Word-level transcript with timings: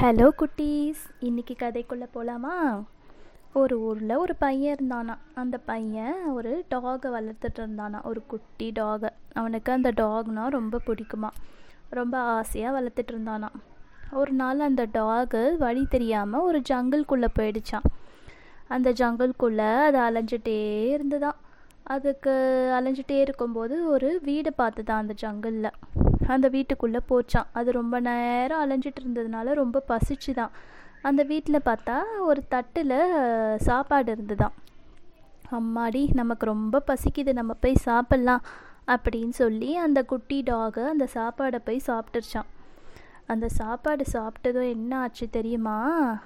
Hello 0.00 0.28
குட்டீஸ். 0.38 1.00
இன்றைக்கி 1.20 1.54
கதைக்குள்ளே 1.58 2.06
போகலாமா 2.12 2.82
ஒரு 3.52 3.80
ஊரில் 3.80 4.14
ஒரு 4.16 4.34
பையன் 4.34 4.76
இருந்தானா. 4.76 5.14
அந்த 5.34 5.58
பையன் 5.58 6.24
ஒரு 6.24 6.64
டாகை 6.70 7.08
வளர்த்துட்டு 7.16 7.58
இருந்தானா. 7.58 8.02
ஒரு 8.04 8.22
குட்டி 8.26 8.72
டாகை 8.78 9.08
அவனுக்கு 9.32 9.72
அந்த 9.72 9.90
டாக்னா 9.96 10.48
ரொம்ப 10.48 10.80
பிடிக்குமா. 10.86 11.28
ரொம்ப 11.90 12.18
ஆசையாக 12.18 12.80
வளர்த்துட்டு 12.80 13.12
இருந்தானா. 13.12 13.48
ஒரு 14.12 14.32
நாள் 14.32 14.58
அந்த 14.58 14.86
டாகு 14.92 15.56
வழி 15.56 15.86
தெரியாமல் 15.90 16.40
ஒரு 16.40 16.62
ஜங்கிள்குள்ளே 16.70 17.28
போயிடுச்சான் 17.38 17.88
அந்த 18.68 18.90
ஜங்கிள்குள்ளே 18.90 19.70
அது 19.82 19.98
அலைஞ்சிட்டே 19.98 20.58
இருந்துதான். 20.88 21.36
அதுக்கு 21.82 22.30
அலைஞ்சிட்டே 22.80 23.20
இருக்கும்போது 23.20 23.88
ஒரு 23.88 24.20
வீடை 24.24 24.50
பார்த்துதான் 24.58 25.02
அந்த 25.02 25.14
ஜங்கிளில் 25.22 25.70
அந்த 26.26 26.48
வீட்டுக்குள்ளே 26.48 26.98
போச்சான் 27.10 27.46
அது 27.52 27.72
ரொம்ப 27.72 28.00
நேரம் 28.00 28.70
அலைஞ்சிட்டு 28.70 29.00
இருந்ததுனால 29.00 29.52
ரொம்ப 29.52 29.82
பசிச்சுதான். 29.88 30.50
அந்த 31.02 31.22
வீட்டில் 31.22 31.60
பார்த்தா 31.64 31.98
ஒரு 32.18 32.42
தட்டில் 32.48 33.56
சாப்பாடு 33.58 34.12
இருந்துதான் 34.12 34.52
அம்மாடி 35.50 36.08
நமக்கு 36.12 36.46
ரொம்ப 36.46 36.82
பசிக்குது. 36.86 37.32
நம்ம 37.32 37.52
போய் 37.52 37.76
சாப்பிட்லாம் 37.84 38.40
அப்படின்னு 38.86 39.28
சொல்லி 39.28 39.76
அந்த 39.76 40.02
குட்டி 40.02 40.42
டாகு 40.42 40.86
அந்த 40.86 41.08
சாப்பாடை 41.14 41.58
போய் 41.64 41.80
சாப்பிட்டுருச்சான் 41.86 42.48
அந்த 43.26 43.48
சாப்பாடு 43.48 44.04
சாப்பிட்டதும் 44.12 44.68
என்ன 44.68 44.98
ஆச்சு 44.98 45.30
தெரியுமா? 45.30 45.78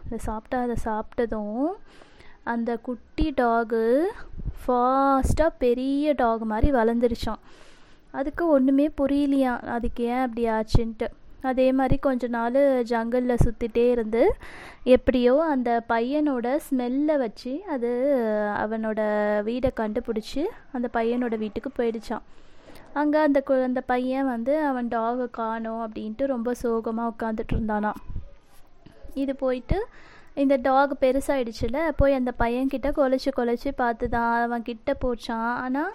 அந்த 0.05 0.19
சாப்பிட்டா 0.19 0.61
அதை 0.61 0.77
சாப்பிட்டதும் 0.85 1.71
அந்த 2.43 2.77
குட்டி 2.77 3.35
டாகு 3.37 4.03
ஃபாஸ்ட்டாக 4.67 5.49
பெரிய 5.59 6.13
டாக் 6.13 6.43
மாதிரி 6.43 6.71
வளர்ந்துருச்சான் 6.73 7.41
அதுக்கு 8.15 8.47
ஒன்றுமே 8.47 8.91
புரியலையாம் 9.01 9.63
அதுக்கு 9.67 10.03
ஏன் 10.05 10.21
அப்படி 10.21 10.43
ஆச்சுன்ட்டு. 10.49 11.07
அதே 11.43 11.73
மாதிரி 11.73 11.97
கொஞ்ச 11.99 12.27
நாள் 12.29 12.59
ஜங்கிளில் 12.83 13.43
சுற்றிட்டே 13.45 13.85
இருந்து 13.91 14.23
எப்படியோ 14.85 15.35
அந்த 15.45 15.71
பையனோட 15.89 16.47
ஸ்மெல்லை 16.67 17.17
வச்சு 17.17 17.53
அது 17.67 17.91
அவனோட 18.59 19.01
வீடை 19.45 19.71
கண்டுபிடிச்சி 19.77 20.43
அந்த 20.73 20.89
பையனோட 20.93 21.37
வீட்டுக்கு 21.39 21.73
போயிடுச்சான் 21.79 22.25
அங்கே 22.93 23.19
அந்த 23.19 23.41
கு 23.41 23.55
அந்த 23.63 23.81
பையன் 23.87 24.27
வந்து 24.27 24.55
அவன் 24.65 24.89
டாகை 24.89 25.27
காணோம் 25.31 25.83
அப்படின்ட்டு 25.85 26.27
ரொம்ப 26.27 26.55
சோகமாக 26.55 27.13
உட்காந்துட்டு 27.13 27.55
இருந்தானா 27.55 27.93
இது 29.15 29.35
போயிட்டு 29.35 29.79
இந்த 30.35 30.55
டாக் 30.63 30.93
பெருசாகிடுச்சுல 31.01 31.79
போய் 31.97 32.13
அந்த 32.13 32.33
பையன்கிட்ட 32.39 32.89
கொலைச்சி 32.97 33.31
கொலைச்சி 33.37 33.71
பார்த்து 33.77 34.09
தான் 34.09 34.43
அவன் 34.43 34.63
கிட்ட 34.63 34.93
போச்சான் 35.05 35.51
ஆனால் 35.65 35.93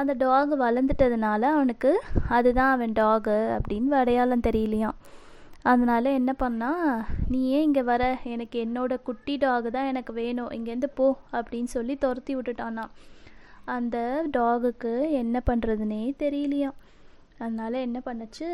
அந்த 0.00 0.12
டாக் 0.22 0.52
வளர்ந்துட்டதுனால 0.62 1.42
அவனுக்கு 1.56 1.90
அதுதான் 2.28 2.72
அவன் 2.76 2.94
டாகு 3.00 3.36
அப்படின்னு 3.56 3.98
அடையாளம் 4.02 4.46
தெரியலையாம். 4.46 4.96
அதனால் 5.62 6.08
என்ன 6.20 6.34
பண்ணால் 6.42 7.04
நீ 7.28 7.38
ஏன் 7.48 7.62
இங்கே 7.62 7.82
வர? 7.82 8.02
எனக்கு 8.22 8.56
என்னோட 8.64 8.94
குட்டி 9.02 9.34
டாகு 9.36 9.68
தான் 9.76 9.90
எனக்கு 9.92 10.12
வேணும். 10.12 10.50
இங்கேருந்து 10.50 10.90
போ 10.94 11.06
அப்படின்னு 11.32 11.70
சொல்லி 11.76 11.96
துரத்தி 11.96 12.32
விட்டுட்டானா 12.36 12.84
அந்த 13.76 13.96
டாகுக்கு 14.36 14.92
என்ன 15.10 15.36
பண்ணுறதுனே 15.50 16.02
தெரியலையாம். 16.24 16.76
அதனால் 17.38 17.84
என்ன 17.86 17.98
பண்ணுச்சு? 18.04 18.48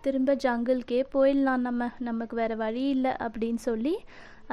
திரும்ப 0.00 0.34
ஜங்கிள்கே 0.44 1.00
போயிடலாம் 1.14 1.64
நம்ம. 1.68 1.88
நமக்கு 1.98 2.36
வேறு 2.36 2.56
வழி 2.56 2.84
இல்லை 2.88 3.12
அப்படின்னு 3.26 3.62
சொல்லி 3.68 3.94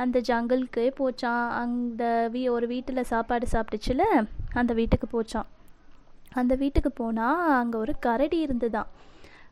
அந்த 0.04 0.20
ஜங்கிள்கே 0.20 0.86
போச்சான் 1.00 1.44
அந்த 1.62 2.04
வீ 2.34 2.44
ஒரு 2.50 2.68
வீட்டில் 2.68 3.10
சாப்பாடு 3.12 3.48
சாப்பிட்டுச்சுல 3.52 4.06
அந்த 4.54 4.72
வீட்டுக்கு 4.74 5.08
போச்சான் 5.16 5.50
அந்த 6.34 6.54
வீட்டுக்கு 6.56 6.92
போனால் 6.92 7.42
அங்கே 7.62 7.78
ஒரு 7.78 7.94
கரடி 8.00 8.38
இருந்துதான். 8.40 8.90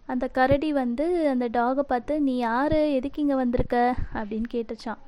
அந்த 0.05 0.25
கரடி 0.37 0.69
வந்து 0.73 1.05
அந்த 1.29 1.45
டாகை 1.57 1.83
பார்த்து 1.91 2.13
நீ 2.21 2.35
யார்? 2.37 2.79
எதுக்கு 2.97 3.21
இங்கே 3.21 3.37
வந்திருக்க? 3.41 3.77
அப்படின்னு 4.19 4.49
கேட்டுச்சான் 4.55 5.01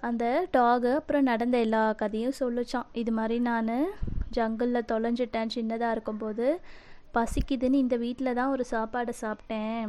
அந்த 0.00 0.24
டாகு 0.56 0.90
அப்புறம் 0.94 1.28
நடந்த 1.30 1.56
எல்லா 1.58 1.82
கதையும் 1.92 2.38
சொல்லிச்சான் 2.40 2.88
இது 2.92 3.12
மாதிரி 3.12 3.36
நான் 3.50 3.72
ஜங்கிளில் 4.36 4.88
தொலைஞ்சிட்டேன். 4.92 5.52
சின்னதாக 5.56 5.94
இருக்கும்போது 5.96 6.46
பசிக்குதுன்னு 7.14 7.82
இந்த 7.84 7.96
வீட்டில் 7.96 8.36
தான் 8.38 8.52
ஒரு 8.54 8.64
சாப்பாடை 8.70 9.12
சாப்பிட்டேன். 9.22 9.84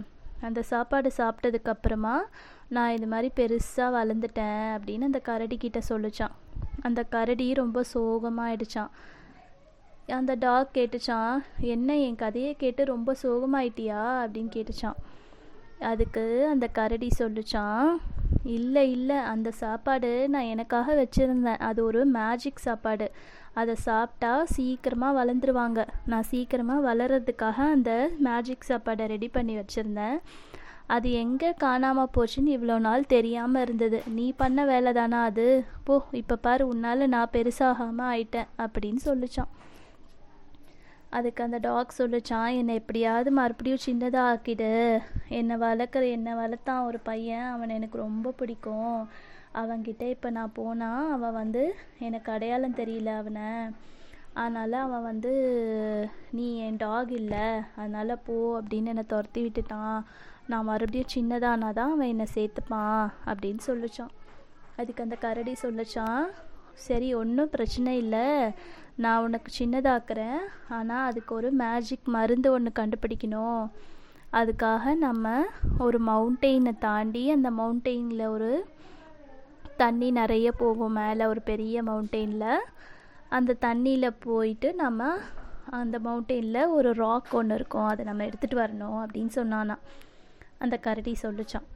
அந்த 0.47 0.59
சாப்பாடு 0.71 1.09
சாப்பிட்டதுக்கப்புறமா 1.17 2.15
நான் 2.75 2.93
இது 2.95 3.07
மாதிரி 3.07 3.29
பெருசாக 3.39 3.89
வளர்ந்துட்டேன் 3.97 4.65
அப்படின்னு 4.75 5.09
அந்த 5.09 5.19
கரடி 5.29 5.57
கிட்ட 5.57 5.79
சொல்லிச்சான் 5.89 6.35
அந்த 6.87 7.01
கரடி 7.15 7.47
ரொம்ப 7.53 7.81
சோகமாயிடுச்சான் 7.93 8.91
அந்த 10.15 10.35
டாக் 10.35 10.69
கேட்டுச்சான் 10.73 11.37
என்ன 11.73 11.97
என் 11.97 12.19
கதையை 12.21 12.51
கேட்டு 12.53 12.81
ரொம்ப 12.85 13.15
சோகமாயிட்டியா? 13.21 14.01
அப்படின்னு 14.21 14.51
கேட்டுச்சான் 14.55 14.99
அதுக்கு 15.79 16.23
அந்த 16.51 16.65
கரடி 16.67 17.09
சொல்லிச்சான் 17.19 17.89
இல்லை 18.43 18.91
இல்லை 18.91 19.17
அந்த 19.31 19.51
சாப்பாடு 19.51 20.11
நான் 20.29 20.51
எனக்காக 20.53 20.93
வச்சுருந்தேன். 21.01 21.59
அது 21.59 21.79
ஒரு 21.83 22.05
மேஜிக் 22.05 22.63
சாப்பாடு. 22.67 23.07
அதை 23.53 23.75
சாப்பிட்டா 23.75 24.45
சீக்கிரமாக 24.45 25.17
வளர்ந்துருவாங்க. 25.19 25.87
நான் 26.05 26.29
சீக்கிரமாக 26.31 26.85
வளர்கிறதுக்காக 26.89 27.59
அந்த 27.75 27.91
மேஜிக் 28.19 28.69
சாப்பாடை 28.69 29.07
ரெடி 29.07 29.27
பண்ணி 29.27 29.55
வச்சுருந்தேன். 29.57 30.17
அது 30.85 31.11
எங்கே 31.11 31.53
காணாமல் 31.53 32.13
போச்சுன்னு 32.17 32.55
இவ்வளோ 32.57 32.79
நாள் 32.79 33.05
தெரியாமல் 33.05 33.61
இருந்தது. 33.61 34.03
நீ 34.07 34.33
பண்ண 34.37 34.65
வேலை 34.65 34.93
தானா 34.93 35.23
அது? 35.23 35.65
போ 35.83 35.95
இப்போ 36.11 36.35
பாரு 36.35 36.67
உன்னால் 36.67 37.11
நான் 37.15 37.33
பெருசாகாமல் 37.33 38.09
ஆயிட்டேன் 38.13 38.51
அப்படின்னு 38.57 39.01
சொல்லிச்சான் 39.05 39.51
அதுக்கு 41.17 41.41
அந்த 41.45 41.57
டாக் 41.67 41.97
சொல்லிச்சான் 41.97 42.55
என்னை 42.59 42.73
எப்படியாவது 42.81 43.29
மறுபடியும் 43.39 43.85
சின்னதாக 43.85 44.27
ஆக்கிடு 44.31 44.71
என்னை 45.39 45.55
வளர்க்குற 45.65 46.03
என்னை 46.15 46.33
வளர்த்தான் 46.41 46.85
ஒரு 46.89 46.99
பையன். 47.09 47.47
அவனை 47.53 47.75
எனக்கு 47.79 47.97
ரொம்ப 47.97 48.33
பிடிக்கும். 48.39 48.99
அவன்கிட்ட 49.61 50.03
இப்போ 50.15 50.29
நான் 50.37 50.57
போனால் 50.59 51.11
அவன் 51.11 51.37
வந்து 51.41 51.63
எனக்கு 52.07 52.29
அடையாளம் 52.31 52.79
தெரியல 52.81 53.11
அவனை. 53.21 53.49
அதனால் 54.41 54.75
அவன் 54.85 55.07
வந்து 55.09 55.33
நீ 56.31 56.47
என் 56.65 56.81
டாக் 56.83 57.11
இல்லை. 57.21 57.47
அதனால் 57.79 58.21
போ 58.25 58.35
அப்படின்னு 58.59 58.91
என்னை 58.93 59.05
துரத்தி 59.13 59.41
விட்டுட்டான். 59.45 59.99
நான் 60.51 60.69
மறுபடியும் 60.71 61.13
சின்னதானா 61.15 61.69
தான் 61.79 61.93
அவன் 61.95 62.11
என்னை 62.13 62.27
சேர்த்துப்பான் 62.35 63.07
அப்படின்னு 63.31 63.63
சொல்லிச்சான். 63.69 64.13
அதுக்கு 64.75 65.03
அந்த 65.03 65.15
கரடி 65.15 65.55
சொல்லிச்சான். 65.61 66.27
சரி 66.85 67.09
ஒன்றும் 67.15 67.53
பிரச்சனை 67.53 67.91
இல்லை. 67.97 68.25
நான் 69.03 69.23
உனக்கு 69.25 69.49
சின்னதாக்குறேன். 69.59 70.41
ஆனால் 70.77 71.05
அதுக்கு 71.09 71.31
ஒரு 71.35 71.49
மேஜிக் 71.61 72.07
மருந்து 72.15 72.49
ஒன்று 72.51 72.71
கண்டுபிடிக்கணும். 72.79 73.63
அதுக்காக 74.39 74.93
நம்ம 75.05 75.35
ஒரு 75.85 75.97
மவுண்டெயினை 76.07 76.73
தாண்டி 76.77 77.23
அந்த 77.35 77.49
மவுண்டெயினில் 77.59 78.31
ஒரு 78.35 78.51
தண்ணி 79.81 80.09
நிறைய 80.11 80.47
போகும் 80.51 80.97
மேலே 80.99 81.25
ஒரு 81.25 81.41
பெரிய 81.41 81.83
மவுண்டெயினில் 81.83 82.65
அந்த 83.37 83.57
தண்ணியில் 83.65 84.19
போயிட்டு 84.19 84.69
நம்ம 84.83 85.09
அந்த 85.79 85.95
மவுண்டெயினில் 86.05 86.73
ஒரு 86.77 86.89
ராக் 87.03 87.33
ஒன்று 87.39 87.55
இருக்கும். 87.55 87.87
அதை 87.91 88.03
நம்ம 88.05 88.25
எடுத்துகிட்டு 88.29 88.61
வரணும் 88.63 88.99
அப்படின்னு 89.03 89.33
சொன்னானா 89.39 89.77
அந்த 90.65 90.75
கரடி 90.85 91.15
சொல்லிச்சான் 91.21 91.67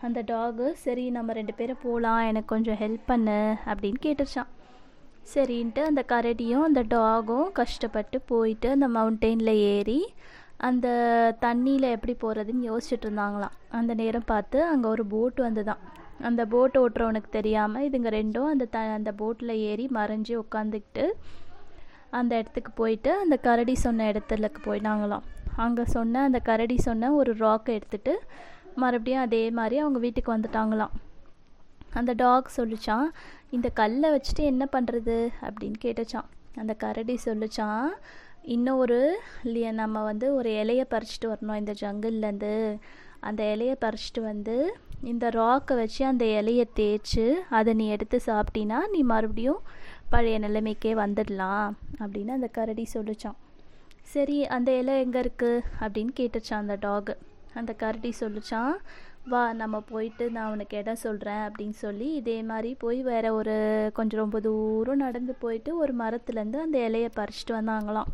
அந்த 0.00 0.22
டாகு 0.26 0.66
சரி 0.82 1.04
நம்ம 1.10 1.32
ரெண்டு 1.32 1.54
பேரும் 1.54 1.82
போகலாம் 1.82 2.22
எனக்கு 2.24 2.46
கொஞ்சம் 2.46 2.80
ஹெல்ப் 2.80 3.06
பண்ணு 3.06 3.38
அப்படின்னு 3.66 4.00
கேட்டுச்சான் 4.02 4.50
சரின்ட்டு 5.34 5.80
அந்த 5.82 6.02
கரடியும் 6.08 6.66
அந்த 6.66 6.82
டாகும் 6.88 7.48
கஷ்டப்பட்டு 7.52 8.20
போயிட்டு 8.20 8.68
அந்த 8.70 8.88
மவுண்டெயினில் 8.88 9.54
ஏறி 9.72 10.00
அந்த 10.58 10.86
தண்ணியில் 11.40 11.94
எப்படி 11.94 12.14
போகிறதுன்னு 12.14 12.68
யோசிச்சுட்டு 12.68 13.06
இருந்தாங்களாம். 13.06 13.56
அந்த 13.70 13.94
நேரம் 13.94 14.26
பார்த்து 14.26 14.58
அங்கே 14.64 14.88
ஒரு 14.88 15.06
போட் 15.06 15.40
வந்துதான். 15.40 15.82
அந்த 16.20 16.42
போட் 16.46 16.76
ஓட்டுறவனுக்கு 16.76 17.30
தெரியாமல் 17.30 17.84
இதுங்க 17.88 18.10
ரெண்டும் 18.10 18.48
அந்த 18.50 18.64
த 18.64 18.78
அந்த 18.94 19.10
போட்டில் 19.12 19.54
ஏறி 19.68 19.84
மறைஞ்சி 19.88 20.34
உட்காந்துக்கிட்டு 20.36 21.04
அந்த 22.10 22.32
இடத்துக்கு 22.36 22.72
போயிட்டு 22.72 23.10
அந்த 23.18 23.36
கரடி 23.36 23.74
சொன்ன 23.74 24.06
இடத்துலக்கு 24.12 24.60
போயினாங்களாம் 24.64 25.26
அங்கே 25.56 25.84
சொன்ன 25.84 26.22
அந்த 26.22 26.38
கரடி 26.40 26.76
சொன்ன 26.78 27.12
ஒரு 27.12 27.32
ராக்கை 27.38 27.72
எடுத்துகிட்டு 27.78 28.14
மறுபடியும் 28.78 29.24
அதே 29.26 29.42
மாதிரி 29.58 29.76
அவங்க 29.82 29.98
வீட்டுக்கு 29.98 30.30
வந்துட்டாங்களாம். 30.36 30.94
அந்த 31.92 32.12
டாக் 32.12 32.48
சொல்லிச்சான் 32.56 33.06
இந்த 33.56 33.68
கல்லை 33.80 34.08
வச்சுட்டு 34.10 34.42
என்ன 34.52 34.64
பண்ணுறது 34.72 35.16
அப்படின்னு 35.48 35.78
கேட்டுச்சான் 35.84 36.28
அந்த 36.54 36.72
கரடி 36.74 37.14
சொல்லிச்சான் 37.24 37.88
இன்னும் 38.54 38.78
ஒரு 38.78 38.98
இல்லையா 39.44 39.70
நம்ம 39.80 40.02
வந்து 40.02 40.26
ஒரு 40.34 40.50
இலையை 40.60 40.84
பறிச்சிட்டு 40.90 41.26
வரணும் 41.26 41.60
இந்த 41.62 41.74
ஜங்கிள்லேருந்து 41.80 42.52
அந்த 43.20 43.42
இலையை 43.54 43.76
பறிச்சிட்டு 43.84 44.20
வந்து 44.22 44.56
இந்த 45.02 45.26
ராக்கை 45.28 45.74
வச்சு 45.80 46.02
அந்த 46.06 46.24
இலையை 46.38 46.64
தேய்ச்சி 46.76 47.26
அதை 47.58 47.72
நீ 47.80 47.86
எடுத்து 47.88 48.18
சாப்பிட்டினா 48.26 48.78
நீ 48.92 49.00
மறுபடியும் 49.12 49.60
பழைய 50.12 50.36
நிலைமைக்கே 50.40 50.92
வந்துடலாம். 51.04 51.70
அப்படின்னு 51.98 52.36
அந்த 52.38 52.48
கரடி 52.56 52.84
சொல்லிச்சான் 52.94 53.38
சரி 54.12 54.36
அந்த 54.56 54.70
இலை 54.78 54.94
எங்கே 55.00 55.20
இருக்குது 55.20 55.64
அப்படின்னு 55.80 56.12
கேட்டுச்சான் 56.20 56.62
அந்த 56.64 56.76
டாகு 56.82 57.14
அந்த 57.58 57.72
கரடி 57.72 58.10
சொல்லிச்சான் 58.20 58.72
வா 59.24 59.42
நம்ம 59.52 59.76
போயிட்டு 59.90 60.24
நான் 60.30 60.50
உனக்கு 60.50 60.76
இடம் 60.76 61.02
சொல்கிறேன் 61.02 61.42
அப்படின்னு 61.46 61.76
சொல்லி 61.76 62.08
இதே 62.14 62.36
மாதிரி 62.42 62.70
போய் 62.74 63.00
வேற 63.02 63.34
ஒரு 63.34 63.54
கொஞ்சம் 63.94 64.20
ரொம்ப 64.20 64.40
தூரம் 64.40 64.96
நடந்து 64.96 65.34
போயிட்டு 65.34 65.70
ஒரு 65.76 65.94
மரத்துலேருந்து 65.98 66.60
அந்த 66.60 66.78
இலையை 66.78 67.10
பறிச்சிட்டு 67.16 67.54
வந்தாங்களாம். 67.58 68.10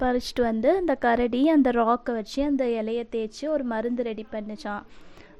பறிச்சிட்டு 0.00 0.42
வந்து 0.42 0.68
அந்த 0.76 0.94
கரடி 0.96 1.48
அந்த 1.48 1.70
ராக்கை 1.70 2.12
வச்சு 2.14 2.40
அந்த 2.44 2.64
இலையை 2.78 3.04
தேய்ச்சி 3.12 3.44
ஒரு 3.48 3.64
மருந்து 3.64 4.02
ரெடி 4.02 4.26
பண்ணிச்சான் 4.32 4.84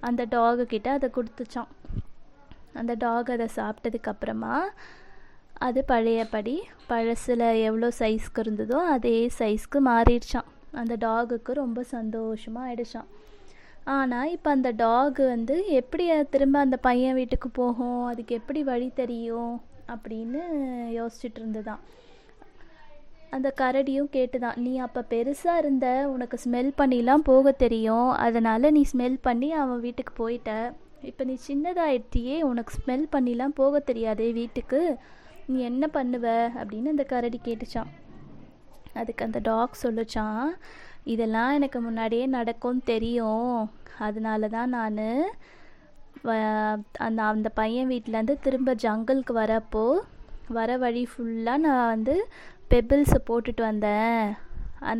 அந்த 0.00 0.22
டாகு 0.30 0.64
கிட்ட 0.64 0.90
அதை 0.90 1.10
கொடுத்துச்சான் 1.14 1.70
அந்த 2.74 2.92
டாக் 2.98 3.30
அதை 3.30 3.48
சாப்பிட்டதுக்கப்புறமா 3.56 4.56
அது 5.58 5.80
பழையபடி 5.84 6.54
பழசில் 6.86 7.46
எவ்வளோ 7.60 7.88
சைஸ்க்கு 7.98 8.42
இருந்ததோ 8.42 8.78
அதே 8.86 9.16
சைஸ்க்கு 9.38 9.80
மாறிடுச்சான் 9.84 10.48
அந்த 10.72 10.94
டாகுக்கு 11.00 11.52
ரொம்ப 11.54 11.80
சந்தோஷமாக 11.90 12.68
ஆயிடுச்சான் 12.68 13.10
ஆனால் 13.84 14.30
இப்போ 14.30 14.50
அந்த 14.50 14.70
டாக் 14.70 15.16
வந்து 15.16 15.68
எப்படி 15.68 16.24
திரும்ப 16.24 16.58
அந்த 16.58 16.76
பையன் 16.76 17.14
வீட்டுக்கு 17.14 17.48
போகும்? 17.48 18.04
அதுக்கு 18.04 18.34
எப்படி 18.34 18.62
வழி 18.62 18.90
தெரியும்? 18.94 19.60
அப்படின்னு 19.88 20.40
யோசிச்சுட்டு 20.88 21.36
இருந்துதான். 21.36 21.80
அந்த 23.30 23.54
கரடியும் 23.60 24.08
கேட்டுதான் 24.12 24.56
நீ 24.56 24.78
அப்போ 24.78 25.04
பெருசாக 25.10 25.58
இருந்த 25.58 26.08
உனக்கு 26.08 26.38
ஸ்மெல் 26.48 26.72
பண்ணிலாம் 26.78 27.14
போக 27.14 27.52
தெரியும். 27.52 28.10
அதனால் 28.10 28.72
நீ 28.72 28.84
ஸ்மெல் 28.96 29.18
பண்ணி 29.20 29.52
அவன் 29.52 29.80
வீட்டுக்கு 29.80 30.28
போயிட்ட. 30.28 30.72
இப்போ 31.02 31.24
நீ 31.24 31.38
சின்னதாயிடுத்தியே 31.48 32.40
உனக்கு 32.40 32.74
ஸ்மெல் 32.86 33.06
பண்ணிலாம் 33.12 33.54
போக 33.54 33.78
தெரியாதே 33.78 34.32
வீட்டுக்கு. 34.32 34.96
நீ 35.46 35.60
என்ன 35.60 35.88
பண்ணுவ? 35.94 36.50
அப்படின்னு 36.56 36.86
அந்த 36.86 37.04
கரடி 37.04 37.40
கேட்டுச்சான். 37.44 37.86
அதுக்கு 38.94 39.24
அந்த 39.24 39.38
டாக் 39.42 39.76
சொல்லுச்சான் 39.82 40.46
இதெல்லாம் 41.12 41.54
எனக்கு 41.58 41.78
முன்னாடியே 41.86 42.26
நடக்கும் 42.36 42.80
தெரியும். 42.92 43.56
அதனால 44.06 44.48
தான் 44.56 44.72
நான் 44.76 45.00
அந்த 47.06 47.20
அந்த 47.32 47.48
பையன் 47.60 47.90
வீட்டிலேருந்து 47.92 48.34
திரும்ப 48.46 48.74
ஜங்கலுக்கு 48.84 49.34
வரப்போ 49.42 49.84
வர 50.58 50.70
வழி 50.82 51.02
ஃபுல்லாக 51.10 51.64
நான் 51.66 51.90
வந்து 51.94 52.14
பெபிள்ஸை 52.70 53.18
போட்டுட்டு 53.28 53.62
வந்தேன். 53.70 54.22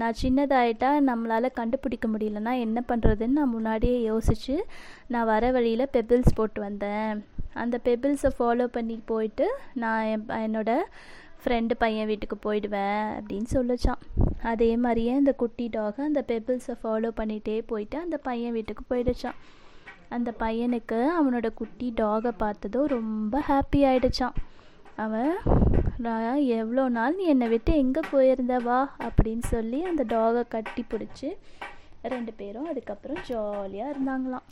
நான் 0.00 0.18
சின்னதாயிட்டா 0.22 0.90
நம்மளால் 1.08 1.56
கண்டுபிடிக்க 1.60 2.06
முடியலன்னா 2.08 2.52
என்ன 2.66 2.78
பண்ணுறதுன்னு 2.90 3.38
நான் 3.38 3.54
முன்னாடியே 3.54 3.96
யோசித்து 4.10 4.56
நான் 5.12 5.30
வர 5.32 5.44
வழியில் 5.56 5.92
பெபிள்ஸ் 5.94 6.36
போட்டு 6.40 6.60
வந்தேன். 6.66 7.10
அந்த 7.62 7.76
பெபிள்ஸை 7.86 8.30
ஃபாலோ 8.38 8.66
பண்ணி 8.76 8.96
போயிட்டு 9.10 9.46
நான் 9.82 10.04
என் 10.12 10.26
என்னோடய 10.46 10.88
ஃப்ரெண்டு 11.44 11.74
பையன் 11.78 12.06
வீட்டுக்கு 12.06 12.36
போயிடுவேன் 12.44 13.06
அப்படின்னு 13.18 13.48
சொல்லிச்சான் 13.52 14.02
அதே 14.42 14.76
மாதிரியே 14.76 15.12
அந்த 15.14 15.32
குட்டி 15.32 15.68
டாக் 15.68 15.98
அந்த 16.00 16.24
பெபிள்ஸை 16.28 16.74
ஃபாலோ 16.82 17.10
பண்ணிகிட்டே 17.20 17.56
போயிட்டு 17.66 17.98
அந்த 17.98 18.16
பையன் 18.16 18.52
வீட்டுக்கு 18.52 18.84
போயிடுச்சான் 18.94 19.38
அந்த 20.08 20.30
பையனுக்கு 20.38 20.98
அவனோட 21.18 21.48
குட்டி 21.54 21.92
டாகை 22.00 22.32
பார்த்ததும் 22.36 22.86
ரொம்ப 22.86 23.42
ஹாப்பி 23.48 23.80
ஆயிடுச்சான் 23.90 24.38
அவன் 24.96 25.34
நான் 25.96 26.36
எவ்வளோ 26.58 26.88
நாள் 26.88 27.16
நீ 27.16 27.24
என்னை 27.24 27.48
விட்டு 27.48 27.72
எங்கே 27.76 28.00
போயிருந்த? 28.10 28.54
வா 28.58 28.78
அப்படின்னு 29.00 29.44
சொல்லி 29.54 29.82
அந்த 29.82 30.02
டாகை 30.08 30.42
கட்டி 30.48 30.82
பிடிச்சி 30.90 31.28
ரெண்டு 32.02 32.32
பேரும் 32.32 32.68
அதுக்கப்புறம் 32.68 33.20
ஜாலியாக 33.28 33.92
இருந்தாங்களாம். 33.92 34.46